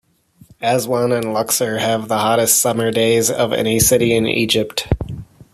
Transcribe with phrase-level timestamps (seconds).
[0.63, 4.87] Aswan and Luxor have the hottest summer days of any city in Egypt.